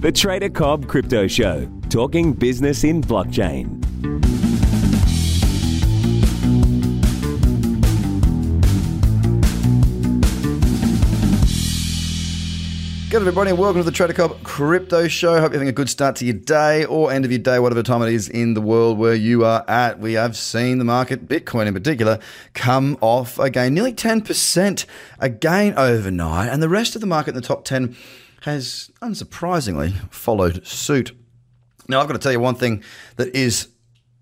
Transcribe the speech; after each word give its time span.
The 0.00 0.12
Trader 0.12 0.48
Cobb 0.48 0.86
Crypto 0.86 1.26
Show, 1.26 1.68
talking 1.90 2.32
business 2.32 2.84
in 2.84 3.02
blockchain. 3.02 3.80
Good 13.10 13.22
everybody, 13.22 13.50
and 13.50 13.58
welcome 13.58 13.80
to 13.80 13.84
the 13.84 13.90
Trader 13.90 14.12
Cobb 14.12 14.40
Crypto 14.44 15.08
Show. 15.08 15.40
Hope 15.40 15.50
you're 15.50 15.54
having 15.54 15.66
a 15.66 15.72
good 15.72 15.90
start 15.90 16.14
to 16.16 16.24
your 16.24 16.34
day 16.34 16.84
or 16.84 17.10
end 17.10 17.24
of 17.24 17.32
your 17.32 17.40
day, 17.40 17.58
whatever 17.58 17.82
time 17.82 18.00
it 18.02 18.12
is 18.12 18.28
in 18.28 18.54
the 18.54 18.60
world 18.60 18.98
where 18.98 19.16
you 19.16 19.44
are 19.44 19.64
at. 19.66 19.98
We 19.98 20.12
have 20.12 20.36
seen 20.36 20.78
the 20.78 20.84
market, 20.84 21.26
Bitcoin 21.26 21.66
in 21.66 21.74
particular, 21.74 22.20
come 22.54 22.96
off 23.00 23.40
again, 23.40 23.74
nearly 23.74 23.94
10% 23.94 24.86
again 25.18 25.74
overnight, 25.76 26.50
and 26.50 26.62
the 26.62 26.68
rest 26.68 26.94
of 26.94 27.00
the 27.00 27.08
market 27.08 27.30
in 27.30 27.34
the 27.34 27.40
top 27.40 27.64
10 27.64 27.96
has 28.48 28.90
unsurprisingly 29.00 29.92
followed 30.12 30.66
suit. 30.66 31.12
Now, 31.88 32.00
I've 32.00 32.06
got 32.06 32.14
to 32.14 32.18
tell 32.18 32.32
you 32.32 32.40
one 32.40 32.54
thing 32.54 32.82
that 33.16 33.34
is 33.34 33.68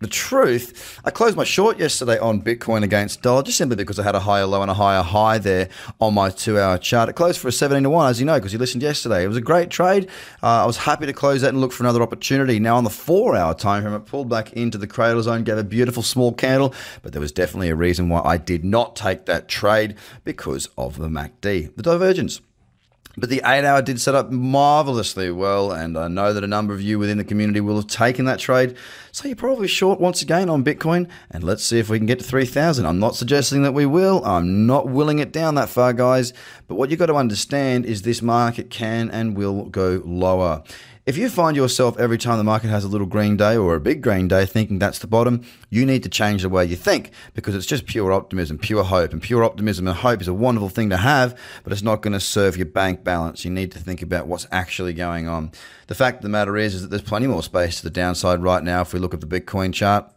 the 0.00 0.06
truth, 0.06 1.00
I 1.04 1.10
closed 1.10 1.36
my 1.36 1.42
short 1.42 1.80
yesterday 1.80 2.20
on 2.20 2.40
Bitcoin 2.40 2.84
against 2.84 3.20
dollar 3.20 3.42
just 3.42 3.58
simply 3.58 3.74
because 3.74 3.98
I 3.98 4.04
had 4.04 4.14
a 4.14 4.20
higher 4.20 4.46
low 4.46 4.62
and 4.62 4.70
a 4.70 4.74
higher 4.74 5.02
high 5.02 5.38
there 5.38 5.70
on 6.00 6.14
my 6.14 6.30
two 6.30 6.56
hour 6.56 6.78
chart. 6.78 7.08
It 7.08 7.14
closed 7.14 7.40
for 7.40 7.48
a 7.48 7.52
17 7.52 7.82
to 7.82 7.90
1, 7.90 8.10
as 8.10 8.20
you 8.20 8.26
know, 8.26 8.36
because 8.36 8.52
you 8.52 8.60
listened 8.60 8.84
yesterday. 8.84 9.24
It 9.24 9.26
was 9.28 9.36
a 9.36 9.40
great 9.40 9.70
trade. 9.70 10.08
Uh, 10.40 10.62
I 10.62 10.66
was 10.66 10.76
happy 10.76 11.06
to 11.06 11.12
close 11.12 11.40
that 11.40 11.48
and 11.48 11.60
look 11.60 11.72
for 11.72 11.82
another 11.82 12.00
opportunity. 12.00 12.60
Now, 12.60 12.76
on 12.76 12.84
the 12.84 12.90
four 12.90 13.34
hour 13.34 13.54
time 13.54 13.82
frame, 13.82 13.94
it 13.94 14.06
pulled 14.06 14.28
back 14.28 14.52
into 14.52 14.78
the 14.78 14.86
cradle 14.86 15.20
zone, 15.20 15.42
gave 15.42 15.58
a 15.58 15.64
beautiful 15.64 16.04
small 16.04 16.32
candle, 16.32 16.72
but 17.02 17.10
there 17.10 17.20
was 17.20 17.32
definitely 17.32 17.70
a 17.70 17.74
reason 17.74 18.08
why 18.08 18.20
I 18.20 18.36
did 18.36 18.64
not 18.64 18.94
take 18.94 19.26
that 19.26 19.48
trade 19.48 19.96
because 20.22 20.68
of 20.78 20.98
the 20.98 21.08
MACD, 21.08 21.74
the 21.74 21.82
divergence. 21.82 22.40
But 23.18 23.30
the 23.30 23.42
eight 23.44 23.64
hour 23.64 23.82
did 23.82 24.00
set 24.00 24.14
up 24.14 24.30
marvelously 24.30 25.30
well, 25.32 25.72
and 25.72 25.98
I 25.98 26.06
know 26.06 26.32
that 26.32 26.44
a 26.44 26.46
number 26.46 26.72
of 26.72 26.80
you 26.80 26.98
within 26.98 27.18
the 27.18 27.24
community 27.24 27.60
will 27.60 27.76
have 27.76 27.88
taken 27.88 28.26
that 28.26 28.38
trade. 28.38 28.76
So 29.18 29.26
you're 29.26 29.34
probably 29.34 29.66
short 29.66 29.98
once 29.98 30.22
again 30.22 30.48
on 30.48 30.62
Bitcoin, 30.62 31.08
and 31.28 31.42
let's 31.42 31.64
see 31.64 31.80
if 31.80 31.90
we 31.90 31.98
can 31.98 32.06
get 32.06 32.20
to 32.20 32.24
3,000. 32.24 32.86
I'm 32.86 33.00
not 33.00 33.16
suggesting 33.16 33.62
that 33.62 33.74
we 33.74 33.84
will, 33.84 34.24
I'm 34.24 34.64
not 34.64 34.86
willing 34.86 35.18
it 35.18 35.32
down 35.32 35.56
that 35.56 35.68
far, 35.68 35.92
guys. 35.92 36.32
But 36.68 36.76
what 36.76 36.88
you've 36.88 37.00
got 37.00 37.06
to 37.06 37.16
understand 37.16 37.84
is 37.84 38.02
this 38.02 38.22
market 38.22 38.70
can 38.70 39.10
and 39.10 39.36
will 39.36 39.64
go 39.64 40.02
lower. 40.04 40.62
If 41.08 41.16
you 41.16 41.30
find 41.30 41.56
yourself 41.56 41.98
every 41.98 42.18
time 42.18 42.36
the 42.36 42.44
market 42.44 42.68
has 42.68 42.84
a 42.84 42.88
little 42.88 43.06
green 43.06 43.38
day 43.38 43.56
or 43.56 43.74
a 43.74 43.80
big 43.80 44.02
green 44.02 44.28
day 44.28 44.44
thinking 44.44 44.78
that's 44.78 44.98
the 44.98 45.06
bottom, 45.06 45.40
you 45.70 45.86
need 45.86 46.02
to 46.02 46.10
change 46.10 46.42
the 46.42 46.50
way 46.50 46.66
you 46.66 46.76
think 46.76 47.12
because 47.32 47.54
it's 47.54 47.64
just 47.64 47.86
pure 47.86 48.12
optimism, 48.12 48.58
pure 48.58 48.84
hope. 48.84 49.14
And 49.14 49.22
pure 49.22 49.42
optimism 49.42 49.88
and 49.88 49.96
hope 49.96 50.20
is 50.20 50.28
a 50.28 50.34
wonderful 50.34 50.68
thing 50.68 50.90
to 50.90 50.98
have, 50.98 51.34
but 51.64 51.72
it's 51.72 51.82
not 51.82 52.02
going 52.02 52.12
to 52.12 52.20
serve 52.20 52.58
your 52.58 52.66
bank 52.66 53.04
balance. 53.04 53.42
You 53.42 53.50
need 53.50 53.72
to 53.72 53.78
think 53.78 54.02
about 54.02 54.26
what's 54.26 54.46
actually 54.52 54.92
going 54.92 55.26
on. 55.26 55.50
The 55.86 55.94
fact 55.94 56.18
of 56.18 56.22
the 56.24 56.28
matter 56.28 56.58
is, 56.58 56.74
is 56.74 56.82
that 56.82 56.88
there's 56.88 57.00
plenty 57.00 57.26
more 57.26 57.42
space 57.42 57.78
to 57.78 57.84
the 57.84 57.90
downside 57.90 58.42
right 58.42 58.62
now 58.62 58.82
if 58.82 58.92
we 58.92 59.00
look 59.00 59.07
at 59.14 59.20
the 59.20 59.26
Bitcoin 59.26 59.72
chart. 59.72 60.10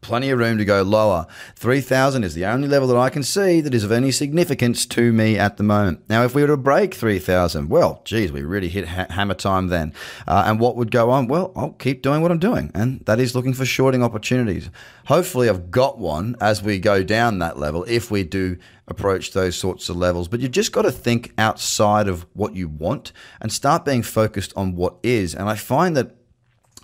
Plenty 0.00 0.30
of 0.30 0.38
room 0.38 0.58
to 0.58 0.64
go 0.64 0.82
lower. 0.82 1.26
3,000 1.56 2.22
is 2.22 2.34
the 2.34 2.46
only 2.46 2.68
level 2.68 2.86
that 2.88 2.96
I 2.96 3.10
can 3.10 3.24
see 3.24 3.60
that 3.60 3.74
is 3.74 3.82
of 3.82 3.90
any 3.90 4.12
significance 4.12 4.86
to 4.86 5.12
me 5.12 5.36
at 5.36 5.56
the 5.56 5.64
moment. 5.64 6.08
Now, 6.08 6.22
if 6.22 6.36
we 6.36 6.42
were 6.42 6.48
to 6.48 6.56
break 6.56 6.94
3,000, 6.94 7.68
well, 7.68 8.00
geez, 8.04 8.30
we 8.30 8.42
really 8.42 8.68
hit 8.68 8.86
ha- 8.86 9.06
hammer 9.10 9.34
time 9.34 9.68
then. 9.68 9.92
Uh, 10.26 10.44
and 10.46 10.60
what 10.60 10.76
would 10.76 10.92
go 10.92 11.10
on? 11.10 11.26
Well, 11.26 11.52
I'll 11.56 11.72
keep 11.72 12.02
doing 12.02 12.22
what 12.22 12.30
I'm 12.30 12.38
doing, 12.38 12.70
and 12.74 13.00
that 13.06 13.18
is 13.18 13.34
looking 13.34 13.54
for 13.54 13.64
shorting 13.64 14.04
opportunities. 14.04 14.70
Hopefully, 15.06 15.48
I've 15.48 15.70
got 15.72 15.98
one 15.98 16.36
as 16.40 16.62
we 16.62 16.78
go 16.78 17.02
down 17.02 17.40
that 17.40 17.58
level 17.58 17.84
if 17.88 18.08
we 18.08 18.22
do 18.22 18.56
approach 18.86 19.32
those 19.32 19.56
sorts 19.56 19.88
of 19.88 19.96
levels. 19.96 20.28
But 20.28 20.40
you've 20.40 20.52
just 20.52 20.72
got 20.72 20.82
to 20.82 20.92
think 20.92 21.32
outside 21.38 22.08
of 22.08 22.24
what 22.34 22.54
you 22.54 22.68
want 22.68 23.12
and 23.40 23.52
start 23.52 23.84
being 23.84 24.02
focused 24.02 24.52
on 24.56 24.76
what 24.76 24.96
is. 25.02 25.34
And 25.34 25.48
I 25.48 25.56
find 25.56 25.96
that 25.96 26.14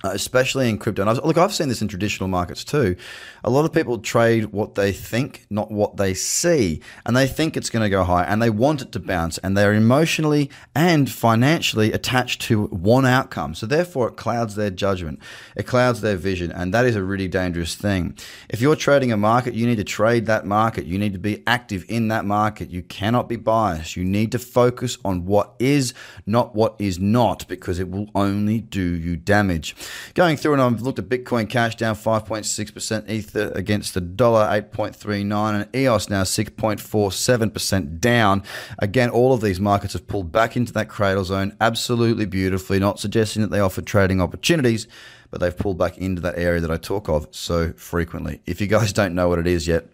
Uh, 0.05 0.11
especially 0.13 0.69
in 0.69 0.77
crypto. 0.77 1.01
And 1.01 1.11
I've, 1.11 1.25
look, 1.25 1.39
I've 1.39 1.55
seen 1.55 1.71
this 1.71 1.81
in 1.81 1.89
traditional 1.89 2.29
markets 2.29 2.63
too. 2.63 2.95
A 3.43 3.49
lot 3.49 3.65
of 3.65 3.73
people 3.73 3.97
trade 3.99 4.53
what 4.53 4.75
they 4.75 4.93
think, 4.93 5.47
not 5.49 5.71
what 5.71 5.97
they 5.97 6.13
see, 6.13 6.83
and 7.07 7.17
they 7.17 7.27
think 7.27 7.57
it's 7.57 7.71
going 7.71 7.85
to 7.85 7.89
go 7.89 8.05
high, 8.05 8.25
and 8.25 8.43
they 8.43 8.51
want 8.51 8.83
it 8.83 8.93
to 8.93 9.01
bounce, 9.01 9.39
and 9.39 9.57
they're 9.57 9.73
emotionally 9.73 10.51
and 10.75 11.11
financially 11.11 11.91
attached 11.91 12.43
to 12.43 12.67
one 12.67 13.07
outcome. 13.07 13.55
So 13.55 13.65
therefore, 13.65 14.09
it 14.09 14.17
clouds 14.19 14.57
their 14.57 14.69
judgment, 14.69 15.21
it 15.57 15.67
clouds 15.67 16.03
their 16.03 16.17
vision, 16.17 16.53
and 16.53 16.75
that 16.75 16.85
is 16.85 16.97
a 16.97 17.03
really 17.03 17.27
dangerous 17.27 17.75
thing. 17.75 18.15
If 18.51 18.61
you're 18.61 18.77
trading 18.77 19.11
a 19.11 19.17
market, 19.17 19.55
you 19.55 19.67
need 19.67 19.77
to 19.77 19.85
trade 19.85 20.27
that 20.27 20.45
market. 20.45 20.85
You 20.85 20.99
need 20.99 21.15
to 21.15 21.19
be 21.19 21.43
active 21.47 21.87
in 21.89 22.09
that 22.09 22.27
market. 22.27 22.69
You 22.69 22.83
cannot 22.83 23.27
be 23.27 23.37
biased. 23.37 23.97
You 23.97 24.05
need 24.05 24.33
to 24.33 24.39
focus 24.39 24.99
on 25.03 25.25
what 25.25 25.55
is, 25.59 25.95
not 26.27 26.55
what 26.55 26.77
is 26.79 26.99
not, 26.99 27.49
because 27.49 27.79
it 27.79 27.89
will 27.89 28.11
only 28.15 28.61
do 28.61 28.83
you 28.83 29.17
damage. 29.17 29.75
Going 30.15 30.37
through 30.37 30.55
and 30.55 30.63
I've 30.63 30.83
looked 30.83 30.99
at 30.99 31.09
Bitcoin 31.09 31.49
Cash 31.49 31.77
down 31.77 31.95
5.6%, 31.95 33.11
Ether 33.11 33.53
against 33.55 33.95
the 33.95 34.01
dollar 34.01 34.47
8.39, 34.47 35.55
and 35.55 35.77
EOS 35.77 36.09
now 36.09 36.23
6.47% 36.23 38.01
down. 38.01 38.43
Again, 38.79 39.11
all 39.11 39.33
of 39.33 39.41
these 39.41 39.61
markets 39.61 39.93
have 39.93 40.07
pulled 40.07 40.33
back 40.33 40.57
into 40.57 40.73
that 40.73 40.89
cradle 40.89 41.25
zone 41.25 41.57
absolutely 41.61 42.27
beautifully, 42.27 42.79
not 42.79 42.99
suggesting 42.99 43.43
that 43.43 43.51
they 43.51 43.61
offer 43.61 43.83
trading 43.83 44.21
opportunities 44.21 44.87
but 45.31 45.41
they've 45.41 45.59
pulled 45.59 45.77
back 45.77 45.99
into 45.99 46.23
that 46.23 46.39
area 46.39 46.61
that 46.61 46.71
I 46.71 46.77
talk 46.77 47.09
of 47.09 47.27
so 47.33 47.73
frequently. 47.73 48.41
If 48.47 48.61
you 48.61 48.69
guys 48.69 48.93
don't 48.93 49.17
know 49.17 49.29
what 49.29 49.41
it 49.41 49.49
is 49.49 49.67
yet, 49.67 49.89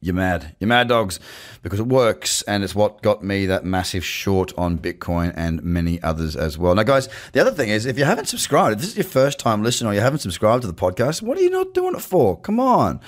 you're 0.00 0.14
mad. 0.14 0.54
You're 0.60 0.68
mad 0.68 0.88
dogs 0.88 1.18
because 1.62 1.80
it 1.80 1.86
works 1.86 2.42
and 2.42 2.62
it's 2.62 2.74
what 2.74 3.02
got 3.02 3.24
me 3.24 3.46
that 3.46 3.64
massive 3.64 4.04
short 4.04 4.52
on 4.56 4.78
Bitcoin 4.78 5.32
and 5.36 5.62
many 5.62 6.02
others 6.02 6.36
as 6.36 6.58
well. 6.58 6.74
Now, 6.74 6.82
guys, 6.82 7.08
the 7.32 7.40
other 7.40 7.50
thing 7.50 7.70
is 7.70 7.86
if 7.86 7.98
you 7.98 8.04
haven't 8.04 8.26
subscribed, 8.26 8.74
if 8.74 8.80
this 8.80 8.90
is 8.90 8.96
your 8.96 9.04
first 9.04 9.38
time 9.38 9.62
listening 9.62 9.90
or 9.90 9.94
you 9.94 10.00
haven't 10.00 10.18
subscribed 10.18 10.62
to 10.62 10.68
the 10.68 10.74
podcast, 10.74 11.22
what 11.22 11.38
are 11.38 11.42
you 11.42 11.50
not 11.50 11.74
doing 11.74 11.94
it 11.94 12.02
for? 12.02 12.38
Come 12.38 12.60
on. 12.60 13.00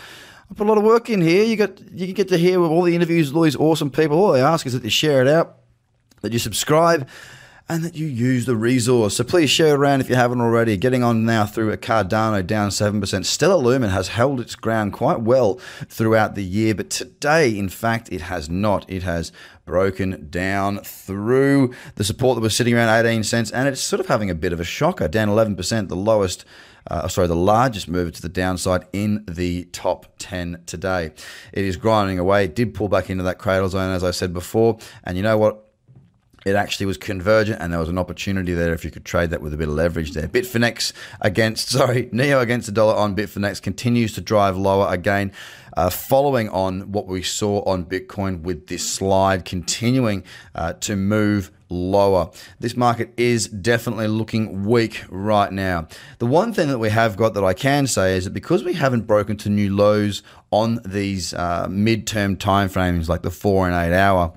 I 0.51 0.55
put 0.55 0.67
a 0.67 0.69
lot 0.69 0.79
of 0.79 0.85
work 0.85 1.11
in 1.11 1.21
here. 1.21 1.45
You 1.45 1.57
get 1.57 1.81
you 1.93 2.13
get 2.15 2.29
to 2.29 2.39
hear 2.39 2.61
all 2.61 2.83
the 2.83 2.95
interviews 2.95 3.29
with 3.29 3.37
all 3.37 3.43
these 3.43 3.57
awesome 3.57 3.91
people. 3.91 4.19
All 4.19 4.33
they 4.33 4.41
ask 4.41 4.67
is 4.67 4.73
that 4.73 4.83
you 4.83 4.91
share 4.91 5.21
it 5.21 5.29
out, 5.29 5.59
that 6.23 6.33
you 6.33 6.39
subscribe, 6.39 7.07
and 7.69 7.85
that 7.85 7.95
you 7.95 8.07
use 8.07 8.47
the 8.47 8.57
resource. 8.57 9.17
So 9.17 9.25
please 9.25 9.51
share 9.51 9.75
around 9.75 10.01
if 10.01 10.09
you 10.09 10.15
haven't 10.15 10.41
already. 10.41 10.77
Getting 10.77 11.03
on 11.03 11.27
now 11.27 11.45
through 11.45 11.71
a 11.71 11.77
Cardano 11.77 12.47
down 12.47 12.71
7%. 12.71 13.25
Stellar 13.27 13.57
Lumen 13.57 13.91
has 13.91 14.09
held 14.09 14.41
its 14.41 14.55
ground 14.55 14.95
quite 14.95 15.21
well 15.21 15.61
throughout 15.89 16.35
the 16.35 16.45
year, 16.45 16.75
but 16.75 16.89
today, 16.89 17.57
in 17.57 17.69
fact, 17.69 18.11
it 18.11 18.23
has 18.23 18.49
not. 18.49 18.89
It 18.89 19.03
has 19.03 19.33
broken 19.67 20.29
down 20.31 20.79
through 20.79 21.75
the 21.97 22.05
support 22.05 22.37
that 22.37 22.41
was 22.41 22.57
sitting 22.57 22.75
around 22.75 23.05
18 23.05 23.23
cents, 23.23 23.51
and 23.51 23.69
it's 23.69 23.83
sort 23.83 24.01
of 24.01 24.07
having 24.07 24.31
a 24.31 24.35
bit 24.35 24.55
of 24.55 24.61
a 24.61 24.65
shocker, 24.65 25.07
down 25.07 25.29
11%, 25.29 25.89
the 25.89 25.97
lowest. 25.97 26.45
Uh, 26.91 27.07
sorry, 27.07 27.27
the 27.27 27.37
largest 27.37 27.87
mover 27.87 28.11
to 28.11 28.23
the 28.23 28.31
downside 28.31 28.87
in 28.95 29.23
the 29.29 29.65
top 29.73 30.07
10 30.19 30.63
today. 30.65 31.13
It 31.53 31.67
is 31.67 31.77
grinding 31.77 32.19
away. 32.19 32.45
It 32.45 32.55
did 32.55 32.73
pull 32.73 32.89
back 32.89 33.11
into 33.11 33.25
that 33.25 33.37
cradle 33.37 33.69
zone, 33.69 33.95
as 33.95 34.03
I 34.03 34.11
said 34.11 34.33
before. 34.33 34.79
And 35.05 35.15
you 35.19 35.23
know 35.23 35.37
what? 35.37 35.68
It 36.49 36.57
actually 36.57 36.87
was 36.87 36.97
convergent 36.97 37.61
and 37.61 37.73
there 37.73 37.81
was 37.81 37.89
an 37.89 37.99
opportunity 37.99 38.55
there 38.55 38.73
if 38.73 38.85
you 38.85 38.91
could 38.91 39.05
trade 39.05 39.31
that 39.31 39.41
with 39.41 39.55
a 39.55 39.57
bit 39.57 39.69
of 39.69 39.75
leverage 39.75 40.13
there. 40.13 40.29
Bitfinex 40.29 40.93
against, 41.21 41.69
sorry, 41.71 42.09
NEO 42.13 42.41
against 42.41 42.67
the 42.67 42.73
dollar 42.73 42.95
on 42.95 43.15
Bitfinex 43.15 43.61
continues 43.63 44.15
to 44.15 44.21
drive 44.21 44.57
lower 44.57 44.93
again, 44.93 45.33
uh, 45.77 45.91
following 45.91 46.49
on 46.49 46.93
what 46.93 47.07
we 47.07 47.23
saw 47.23 47.63
on 47.65 47.85
Bitcoin 47.85 48.43
with 48.43 48.67
this 48.67 48.89
slide 48.89 49.45
continuing 49.45 50.25
uh, 50.55 50.73
to 50.75 50.97
move 50.97 51.53
lower. 51.71 52.31
This 52.59 52.77
market 52.77 53.13
is 53.17 53.47
definitely 53.49 54.09
looking 54.09 54.65
weak 54.65 55.05
right 55.09 55.53
now. 55.53 55.89
The 56.19 56.27
one 56.27 56.53
thing 56.53 56.69
that 56.69 56.79
we 56.79 56.91
have 56.91 57.17
got 57.17 57.35
that 57.35 57.45
I 57.45 57.55
can 57.55 57.87
say 57.87 58.17
is 58.17 58.25
that 58.25 58.33
because 58.33 58.65
we 58.65 58.75
haven't 58.75 59.07
broken 59.07 59.37
to 59.39 59.51
new 59.51 59.75
lows 59.75 60.23
on 60.51 60.81
these 60.85 61.35
uh, 61.35 61.67
midterm 61.69 62.37
timeframes 62.37 63.09
like 63.09 63.23
the 63.23 63.31
four 63.31 63.69
and 63.69 63.75
eight 63.75 63.97
hour, 63.97 64.33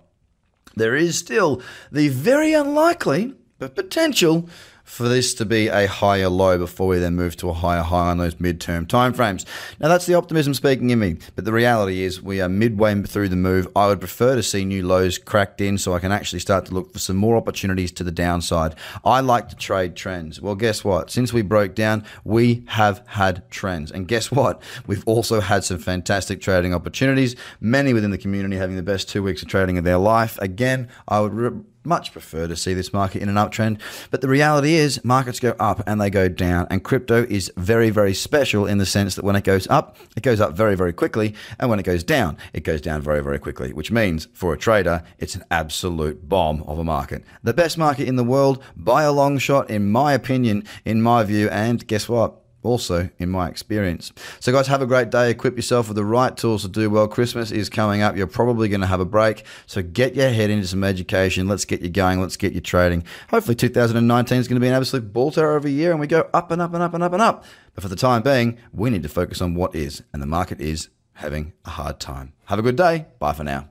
there 0.75 0.95
is 0.95 1.17
still 1.17 1.61
the 1.91 2.09
very 2.09 2.53
unlikely 2.53 3.33
but 3.59 3.75
potential 3.75 4.49
for 4.83 5.07
this 5.07 5.33
to 5.35 5.45
be 5.45 5.67
a 5.67 5.87
higher 5.87 6.29
low 6.29 6.57
before 6.57 6.87
we 6.87 6.99
then 6.99 7.15
move 7.15 7.35
to 7.37 7.49
a 7.49 7.53
higher 7.53 7.81
high 7.81 8.09
on 8.09 8.17
those 8.17 8.35
midterm 8.35 8.85
timeframes. 8.85 9.45
Now 9.79 9.87
that's 9.87 10.05
the 10.05 10.15
optimism 10.15 10.53
speaking 10.53 10.89
in 10.89 10.99
me, 10.99 11.17
but 11.35 11.45
the 11.45 11.53
reality 11.53 12.03
is 12.03 12.21
we 12.21 12.41
are 12.41 12.49
midway 12.49 13.01
through 13.03 13.29
the 13.29 13.35
move. 13.35 13.67
I 13.75 13.87
would 13.87 13.99
prefer 13.99 14.35
to 14.35 14.43
see 14.43 14.65
new 14.65 14.85
lows 14.85 15.17
cracked 15.17 15.61
in 15.61 15.77
so 15.77 15.93
I 15.93 15.99
can 15.99 16.11
actually 16.11 16.39
start 16.39 16.65
to 16.65 16.73
look 16.73 16.91
for 16.93 16.99
some 16.99 17.15
more 17.15 17.37
opportunities 17.37 17.91
to 17.93 18.03
the 18.03 18.11
downside. 18.11 18.75
I 19.05 19.21
like 19.21 19.49
to 19.49 19.55
trade 19.55 19.95
trends. 19.95 20.41
Well, 20.41 20.55
guess 20.55 20.83
what? 20.83 21.09
Since 21.09 21.31
we 21.31 21.41
broke 21.41 21.75
down, 21.75 22.03
we 22.23 22.63
have 22.67 23.03
had 23.07 23.49
trends. 23.49 23.91
And 23.91 24.07
guess 24.07 24.31
what? 24.31 24.61
We've 24.87 25.03
also 25.05 25.39
had 25.39 25.63
some 25.63 25.77
fantastic 25.77 26.41
trading 26.41 26.73
opportunities, 26.73 27.35
many 27.59 27.93
within 27.93 28.11
the 28.11 28.17
community 28.17 28.57
having 28.57 28.75
the 28.75 28.83
best 28.83 29.09
two 29.09 29.23
weeks 29.23 29.41
of 29.41 29.47
trading 29.47 29.77
of 29.77 29.83
their 29.83 29.97
life. 29.97 30.37
Again, 30.39 30.89
I 31.07 31.21
would 31.21 31.65
much 31.83 32.11
prefer 32.11 32.47
to 32.47 32.55
see 32.55 32.73
this 32.73 32.93
market 32.93 33.21
in 33.21 33.29
an 33.29 33.35
uptrend. 33.35 33.79
But 34.09 34.21
the 34.21 34.27
reality 34.27 34.75
is, 34.75 35.03
markets 35.03 35.39
go 35.39 35.55
up 35.59 35.81
and 35.87 35.99
they 35.99 36.09
go 36.09 36.27
down. 36.29 36.67
And 36.69 36.83
crypto 36.83 37.25
is 37.29 37.51
very, 37.57 37.89
very 37.89 38.13
special 38.13 38.65
in 38.65 38.77
the 38.77 38.85
sense 38.85 39.15
that 39.15 39.25
when 39.25 39.35
it 39.35 39.43
goes 39.43 39.67
up, 39.67 39.97
it 40.15 40.23
goes 40.23 40.39
up 40.41 40.53
very, 40.53 40.75
very 40.75 40.93
quickly. 40.93 41.33
And 41.59 41.69
when 41.69 41.79
it 41.79 41.83
goes 41.83 42.03
down, 42.03 42.37
it 42.53 42.63
goes 42.63 42.81
down 42.81 43.01
very, 43.01 43.21
very 43.21 43.39
quickly, 43.39 43.73
which 43.73 43.91
means 43.91 44.27
for 44.33 44.53
a 44.53 44.57
trader, 44.57 45.03
it's 45.19 45.35
an 45.35 45.43
absolute 45.51 46.27
bomb 46.27 46.63
of 46.63 46.79
a 46.79 46.83
market. 46.83 47.23
The 47.43 47.53
best 47.53 47.77
market 47.77 48.07
in 48.07 48.15
the 48.15 48.23
world 48.23 48.63
by 48.75 49.03
a 49.03 49.11
long 49.11 49.37
shot, 49.37 49.69
in 49.69 49.91
my 49.91 50.13
opinion, 50.13 50.63
in 50.85 51.01
my 51.01 51.23
view. 51.23 51.49
And 51.49 51.85
guess 51.87 52.07
what? 52.07 52.40
Also 52.63 53.09
in 53.17 53.29
my 53.29 53.47
experience. 53.47 54.11
So, 54.39 54.51
guys, 54.51 54.67
have 54.67 54.81
a 54.81 54.87
great 54.87 55.09
day. 55.09 55.31
Equip 55.31 55.55
yourself 55.55 55.87
with 55.87 55.95
the 55.95 56.05
right 56.05 56.35
tools 56.35 56.63
to 56.63 56.67
do 56.67 56.89
well. 56.89 57.07
Christmas 57.07 57.51
is 57.51 57.69
coming 57.69 58.01
up. 58.01 58.15
You're 58.15 58.27
probably 58.27 58.69
going 58.69 58.81
to 58.81 58.87
have 58.87 58.99
a 58.99 59.05
break. 59.05 59.45
So, 59.65 59.81
get 59.81 60.15
your 60.15 60.29
head 60.29 60.49
into 60.49 60.67
some 60.67 60.83
education. 60.83 61.47
Let's 61.47 61.65
get 61.65 61.81
you 61.81 61.89
going. 61.89 62.21
Let's 62.21 62.37
get 62.37 62.53
you 62.53 62.61
trading. 62.61 63.03
Hopefully, 63.29 63.55
2019 63.55 64.37
is 64.37 64.47
going 64.47 64.55
to 64.55 64.61
be 64.61 64.67
an 64.67 64.73
absolute 64.73 65.13
ball 65.13 65.31
terror 65.31 65.55
of 65.55 65.65
a 65.65 65.69
year 65.69 65.91
and 65.91 65.99
we 65.99 66.07
go 66.07 66.29
up 66.33 66.51
and 66.51 66.61
up 66.61 66.73
and 66.73 66.83
up 66.83 66.93
and 66.93 67.03
up 67.03 67.13
and 67.13 67.21
up. 67.21 67.45
But 67.73 67.83
for 67.83 67.89
the 67.89 67.95
time 67.95 68.21
being, 68.21 68.57
we 68.73 68.89
need 68.89 69.03
to 69.03 69.09
focus 69.09 69.41
on 69.41 69.55
what 69.55 69.75
is, 69.75 70.03
and 70.13 70.21
the 70.21 70.27
market 70.27 70.59
is 70.59 70.89
having 71.13 71.53
a 71.65 71.71
hard 71.71 71.99
time. 71.99 72.33
Have 72.45 72.59
a 72.59 72.63
good 72.63 72.75
day. 72.75 73.05
Bye 73.19 73.33
for 73.33 73.43
now. 73.43 73.70